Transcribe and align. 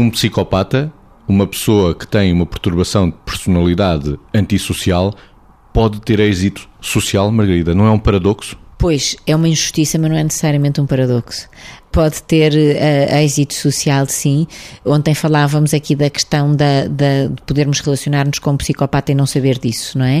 Um 0.00 0.08
psicopata, 0.08 0.90
uma 1.28 1.46
pessoa 1.46 1.94
que 1.94 2.06
tem 2.06 2.32
uma 2.32 2.46
perturbação 2.46 3.10
de 3.10 3.16
personalidade 3.22 4.18
antissocial, 4.34 5.14
pode 5.74 6.00
ter 6.00 6.18
êxito 6.20 6.66
social, 6.80 7.30
Margarida? 7.30 7.74
Não 7.74 7.84
é 7.84 7.90
um 7.90 7.98
paradoxo? 7.98 8.56
Pois, 8.78 9.14
é 9.26 9.36
uma 9.36 9.46
injustiça, 9.46 9.98
mas 9.98 10.10
não 10.10 10.16
é 10.16 10.24
necessariamente 10.24 10.80
um 10.80 10.86
paradoxo 10.86 11.46
pode 11.90 12.22
ter 12.22 12.52
uh, 12.52 13.16
êxito 13.16 13.54
social, 13.54 14.06
sim. 14.06 14.46
Ontem 14.84 15.14
falávamos 15.14 15.74
aqui 15.74 15.94
da 15.94 16.08
questão 16.08 16.54
da, 16.54 16.86
da, 16.86 17.26
de 17.26 17.42
podermos 17.46 17.80
relacionar-nos 17.80 18.38
com 18.38 18.52
um 18.52 18.56
psicopata 18.56 19.12
e 19.12 19.14
não 19.14 19.26
saber 19.26 19.58
disso, 19.58 19.98
não 19.98 20.04
é? 20.04 20.20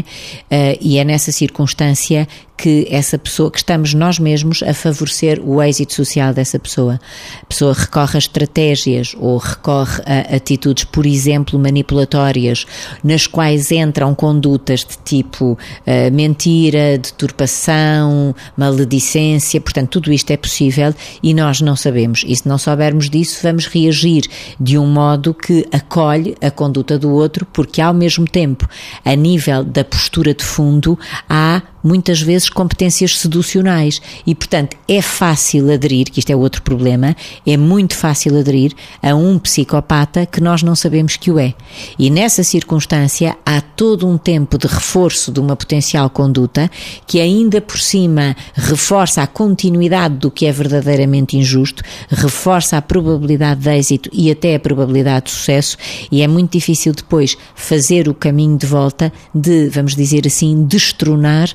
Uh, 0.50 0.78
e 0.80 0.98
é 0.98 1.04
nessa 1.04 1.32
circunstância 1.32 2.26
que 2.60 2.86
essa 2.90 3.16
pessoa, 3.16 3.50
que 3.50 3.56
estamos 3.56 3.94
nós 3.94 4.18
mesmos 4.18 4.62
a 4.62 4.74
favorecer 4.74 5.40
o 5.42 5.62
êxito 5.62 5.94
social 5.94 6.34
dessa 6.34 6.58
pessoa. 6.58 7.00
A 7.42 7.46
pessoa 7.46 7.72
recorre 7.72 8.16
a 8.16 8.18
estratégias 8.18 9.14
ou 9.18 9.38
recorre 9.38 10.02
a 10.04 10.36
atitudes, 10.36 10.84
por 10.84 11.06
exemplo, 11.06 11.58
manipulatórias, 11.58 12.66
nas 13.02 13.26
quais 13.26 13.70
entram 13.72 14.14
condutas 14.14 14.80
de 14.80 14.98
tipo 15.02 15.52
uh, 15.52 16.12
mentira, 16.12 16.98
deturpação, 16.98 18.34
maledicência, 18.54 19.58
portanto, 19.58 19.88
tudo 19.92 20.12
isto 20.12 20.30
é 20.30 20.36
possível 20.36 20.94
e 21.22 21.32
nós 21.32 21.59
não 21.60 21.76
sabemos. 21.76 22.24
E 22.26 22.34
se 22.34 22.48
não 22.48 22.58
soubermos 22.58 23.08
disso, 23.08 23.40
vamos 23.42 23.66
reagir 23.66 24.22
de 24.58 24.78
um 24.78 24.86
modo 24.86 25.34
que 25.34 25.66
acolhe 25.72 26.36
a 26.40 26.50
conduta 26.50 26.98
do 26.98 27.10
outro, 27.10 27.46
porque 27.52 27.80
ao 27.80 27.94
mesmo 27.94 28.26
tempo, 28.26 28.68
a 29.04 29.14
nível 29.14 29.64
da 29.64 29.84
postura 29.84 30.34
de 30.34 30.44
fundo, 30.44 30.98
há 31.28 31.62
muitas 31.82 32.20
vezes 32.20 32.48
competências 32.48 33.18
seducionais 33.18 34.00
e, 34.26 34.34
portanto, 34.34 34.76
é 34.88 35.00
fácil 35.00 35.72
aderir, 35.72 36.10
que 36.10 36.20
isto 36.20 36.30
é 36.30 36.36
outro 36.36 36.62
problema, 36.62 37.16
é 37.46 37.56
muito 37.56 37.94
fácil 37.94 38.38
aderir 38.38 38.72
a 39.02 39.14
um 39.14 39.38
psicopata 39.38 40.26
que 40.26 40.40
nós 40.40 40.62
não 40.62 40.74
sabemos 40.74 41.16
que 41.16 41.30
o 41.30 41.38
é. 41.38 41.54
E 41.98 42.10
nessa 42.10 42.42
circunstância 42.42 43.36
há 43.44 43.60
todo 43.60 44.06
um 44.06 44.18
tempo 44.18 44.58
de 44.58 44.66
reforço 44.66 45.32
de 45.32 45.40
uma 45.40 45.56
potencial 45.56 46.08
conduta 46.10 46.70
que 47.06 47.20
ainda 47.20 47.60
por 47.60 47.78
cima 47.78 48.36
reforça 48.54 49.22
a 49.22 49.26
continuidade 49.26 50.16
do 50.16 50.30
que 50.30 50.46
é 50.46 50.52
verdadeiramente 50.52 51.36
injusto, 51.36 51.82
reforça 52.08 52.76
a 52.76 52.82
probabilidade 52.82 53.60
de 53.60 53.70
êxito 53.70 54.10
e 54.12 54.30
até 54.30 54.54
a 54.54 54.60
probabilidade 54.60 55.26
de 55.26 55.32
sucesso 55.32 55.76
e 56.10 56.22
é 56.22 56.28
muito 56.28 56.52
difícil 56.52 56.92
depois 56.92 57.36
fazer 57.54 58.08
o 58.08 58.14
caminho 58.14 58.56
de 58.56 58.66
volta 58.66 59.12
de, 59.34 59.68
vamos 59.68 59.94
dizer 59.94 60.26
assim, 60.26 60.64
destronar 60.64 61.48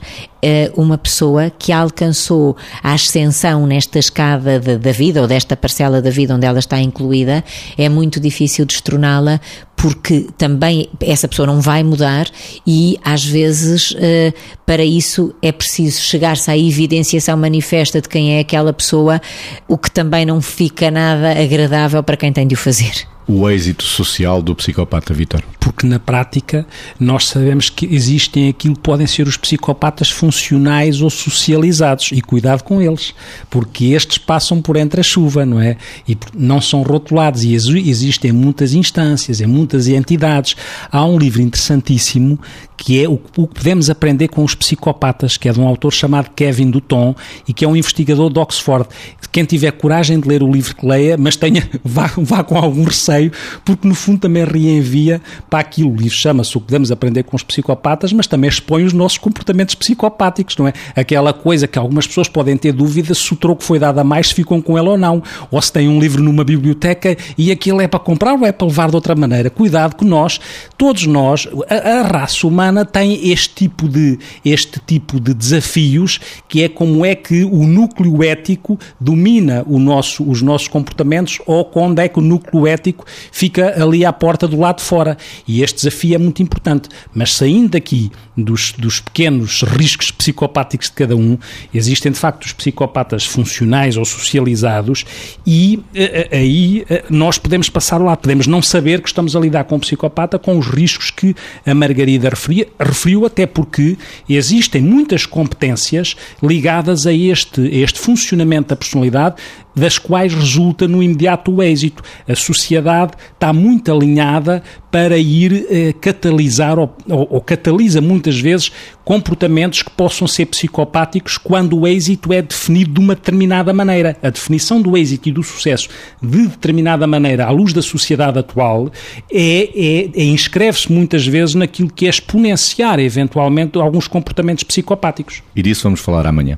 uma 0.76 0.98
pessoa 0.98 1.50
que 1.50 1.72
alcançou 1.72 2.56
a 2.84 2.94
ascensão 2.94 3.66
nesta 3.66 3.98
escada 3.98 4.60
de, 4.60 4.78
da 4.78 4.92
vida 4.92 5.22
ou 5.22 5.28
desta 5.28 5.58
parcela 5.58 6.02
da 6.02 6.12
vida 6.12 6.36
onde 6.36 6.46
ela 6.46 6.60
está 6.60 6.80
incluída, 6.80 7.44
é 7.78 7.90
muito 7.90 8.20
difícil 8.20 8.66
destroná-la 8.66 9.40
porque 9.76 10.28
também 10.38 10.88
essa 11.02 11.28
pessoa 11.28 11.46
não 11.46 11.62
vai 11.62 11.84
mudar 11.84 12.28
e 12.66 12.98
às 13.04 13.26
vezes 13.26 13.96
eh, 14.00 14.34
para 14.66 14.84
isso 14.84 15.34
é 15.42 15.52
preciso 15.52 16.02
chegar-se 16.02 16.50
à 16.50 16.58
evidenciação 16.58 17.38
manifesta 17.38 18.02
de 18.02 18.08
quem 18.08 18.38
é 18.38 18.40
aquela 18.40 18.72
pessoa, 18.72 19.22
o 19.68 19.78
que 19.78 19.92
também 19.92 20.26
não 20.26 20.42
fica 20.42 20.90
nada 20.90 21.32
agradável 21.32 22.02
para 22.02 22.18
quem 22.18 22.32
tem 22.32 22.48
de 22.48 22.56
o 22.56 22.58
fazer 22.58 23.15
o 23.28 23.50
êxito 23.50 23.84
social 23.84 24.42
do 24.42 24.56
psicopata, 24.56 25.14
Vitor? 25.14 25.44
Porque 25.60 25.88
na 25.88 26.00
prática 26.00 26.66
nós 27.00 27.28
sabemos 27.28 27.70
que 27.70 27.86
existem 27.86 28.50
aquilo 28.50 28.76
que 28.76 28.82
podem 28.82 29.08
ser 29.08 29.28
os 29.28 29.36
psicopatas 29.36 30.10
funcionais 30.10 31.02
ou 31.02 31.10
socializados 31.10 32.12
e 32.12 32.22
cuidado 32.22 32.64
com 32.64 32.82
eles, 32.82 33.14
porque 33.50 33.86
estes 33.86 34.18
passam 34.18 34.62
por 34.62 34.78
entre 34.78 35.02
a 35.02 35.04
chuva, 35.04 35.46
não 35.46 35.60
é? 35.60 35.78
E 36.08 36.18
não 36.36 36.62
são 36.62 36.84
rotulados 36.84 37.44
e 37.44 37.54
existem 37.54 38.32
muitas 38.32 38.74
instâncias, 38.74 39.42
em 39.42 39.48
muitas 39.48 39.88
entidades. 39.88 40.56
Há 40.92 41.04
um 41.06 41.18
livro 41.18 41.42
interessantíssimo 41.42 42.40
que 42.78 43.02
é 43.02 43.08
o, 43.08 43.18
que 43.18 43.48
podemos 43.48 43.90
aprender 43.90 44.28
com 44.28 44.44
os 44.44 44.54
psicopatas, 44.54 45.38
que 45.38 45.48
é 45.48 45.54
de 45.54 45.60
um 45.60 45.68
autor 45.68 45.92
chamado 45.92 46.30
Kevin 46.36 46.70
Dutton 46.70 47.16
e 47.48 47.54
que 47.54 47.64
é 47.64 47.68
um 47.68 47.76
investigador 47.76 48.32
de 48.32 48.40
Oxford. 48.40 48.88
Quem 49.32 49.46
tiver 49.46 49.72
coragem 49.72 50.20
de 50.20 50.28
ler 50.28 50.44
o 50.44 50.52
livro 50.52 50.76
que 50.76 50.86
leia, 50.86 51.18
mas 51.18 51.36
tenha, 51.36 51.68
vá, 51.84 52.12
vá 52.18 52.44
com 52.44 52.58
algum 52.58 52.84
receio, 52.84 53.15
porque 53.64 53.88
no 53.88 53.96
fundo 53.96 54.20
também 54.20 54.44
reenvia 54.44 55.22
para 55.50 55.60
aquilo. 55.60 55.92
O 55.92 55.96
livro 55.96 56.16
chama-se 56.16 56.58
O 56.58 56.60
que 56.60 56.68
podemos 56.68 56.92
aprender 56.92 57.24
com 57.24 57.36
os 57.36 57.44
psicopatas, 57.44 58.14
mas 58.14 58.28
também 58.28 58.50
expõe 58.50 58.84
os 58.84 58.94
nossos 58.94 59.18
comportamentos 59.18 59.76
psicopáticos, 59.76 60.58
não 60.58 60.68
é? 60.68 60.74
Aquela 60.96 61.34
coisa 61.34 61.68
que 61.68 61.78
algumas 61.78 62.08
pessoas 62.08 62.28
podem 62.28 62.58
ter 62.58 62.72
dúvida 62.72 63.14
se 63.14 63.34
o 63.34 63.36
troco 63.36 63.64
foi 63.64 63.80
dado 63.80 64.00
a 64.00 64.04
mais, 64.04 64.32
ficam 64.32 64.62
com 64.62 64.78
ele 64.78 64.90
ou 64.90 64.98
não. 64.98 65.22
Ou 65.52 65.62
se 65.62 65.72
tem 65.72 65.88
um 65.88 66.00
livro 66.00 66.24
numa 66.24 66.44
biblioteca 66.44 67.16
e 67.38 67.52
aquilo 67.52 67.82
é 67.82 67.88
para 67.88 68.00
comprar 68.00 68.34
ou 68.34 68.46
é 68.46 68.52
para 68.52 68.68
levar 68.68 68.90
de 68.90 68.96
outra 68.96 69.16
maneira. 69.16 69.50
Cuidado 69.50 69.96
que 69.96 70.06
nós, 70.06 70.40
todos 70.78 71.06
nós, 71.06 71.48
a, 71.70 72.00
a 72.00 72.02
raça 72.04 72.48
humana 72.48 72.86
tem 72.86 73.30
este 73.30 73.56
tipo 73.56 73.88
de, 73.88 74.20
este 74.44 74.80
tipo 74.86 75.20
de 75.20 75.34
desafios, 75.34 76.20
que 76.48 76.64
é 76.64 76.70
como 76.70 77.06
é 77.06 77.16
que 77.16 77.44
o 77.44 77.66
núcleo 77.66 78.24
ético 78.24 78.80
domina 79.00 79.64
o 79.68 79.80
nosso, 79.80 80.24
os 80.30 80.42
nossos 80.42 80.68
comportamentos 80.68 81.40
ou 81.46 81.66
quando 81.66 82.00
é 82.00 82.08
que 82.08 82.20
o 82.20 82.22
núcleo 82.22 82.68
ético 82.68 83.05
fica 83.32 83.82
ali 83.82 84.06
à 84.06 84.12
porta 84.12 84.48
do 84.48 84.60
lado 84.60 84.78
de 84.78 84.84
fora. 84.84 85.18
E 85.48 85.62
este 85.62 85.78
desafio 85.78 86.16
é 86.16 86.18
muito 86.18 86.42
importante. 86.42 86.90
Mas 87.14 87.34
saindo 87.34 87.70
daqui 87.70 88.12
dos, 88.36 88.74
dos 88.74 89.00
pequenos 89.00 89.62
riscos 89.64 90.12
psicopáticos 90.12 90.90
de 90.90 90.94
cada 90.94 91.16
um, 91.16 91.38
existem 91.74 92.12
de 92.12 92.18
facto 92.18 92.46
os 92.46 92.54
psicopatas 92.54 93.26
funcionais 93.26 93.98
ou 93.98 94.06
socializados 94.06 95.06
e 95.46 95.82
eh, 95.94 96.30
eh, 96.32 96.38
aí 96.38 96.86
eh, 96.90 97.06
nós 97.10 97.38
podemos 97.38 97.70
passar 97.70 97.98
lá, 97.98 98.16
podemos 98.16 98.48
não 98.48 98.62
saber 98.62 99.02
que 99.02 99.08
estamos 99.08 99.36
a 99.36 99.40
lidar 99.40 99.64
com 99.66 99.76
um 99.76 99.80
psicopata 99.80 100.38
com 100.38 100.58
os 100.58 100.68
riscos 100.68 101.12
que 101.12 101.36
a 101.66 101.74
Margarida 101.74 102.30
referiu 102.30 102.66
referiu, 102.80 103.26
até 103.26 103.46
porque 103.46 103.98
existem 104.28 104.82
muitas 104.82 105.26
competências 105.26 106.16
ligadas 106.42 107.06
a 107.06 107.14
este, 107.14 107.62
a 107.62 107.84
este 107.84 108.00
funcionamento 108.00 108.70
da 108.70 108.76
personalidade 108.76 109.36
das 109.76 109.98
quais 109.98 110.34
resulta 110.34 110.88
no 110.88 111.04
imediato 111.04 111.52
o 111.52 111.62
êxito. 111.62 112.02
A 112.28 112.36
sociedade 112.36 113.14
está 113.34 113.52
muito 113.52 113.92
alinhada 113.92 114.64
para 114.90 115.18
ir 115.18 115.68
eh, 115.70 115.94
catalisar 116.00 116.80
ou, 116.80 116.96
ou, 117.10 117.28
ou, 117.32 117.42
catalisa 117.42 118.00
muitas 118.00 118.40
vezes 118.40 118.72
comportamentos 119.04 119.82
que 119.82 119.90
possam 119.90 120.26
ser 120.26 120.46
psicopáticos 120.46 121.38
quando 121.38 121.78
o 121.78 121.86
êxito 121.86 122.32
é 122.32 122.42
definido 122.42 122.94
de 122.94 123.00
uma 123.02 123.14
determinada 123.14 123.74
maneira. 123.74 124.16
A 124.24 124.30
definição 124.30 124.82
do 124.82 124.96
êxito 124.96 125.28
e 125.28 125.34
do 125.34 125.44
sucesso 125.44 125.90
de 126.22 126.48
determinada 126.48 127.06
maneira 127.06 127.46
à 127.46 127.52
luz 127.52 127.74
da 127.74 127.82
sociedade 127.82 128.40
atual 128.40 128.90
é, 129.30 129.70
é, 129.76 130.10
é 130.16 130.24
inscreve-se 130.24 130.90
muitas 130.90 131.28
vezes 131.28 131.56
naquilo 131.56 131.92
que 131.92 132.06
é 132.06 132.10
exponenciar 132.10 132.98
eventualmente 133.00 133.78
alguns 133.78 134.08
comportamentos 134.08 134.64
psicopáticos. 134.64 135.44
E 135.54 135.62
disso 135.62 135.84
vamos 135.84 136.00
falar 136.00 136.26
amanhã. 136.26 136.58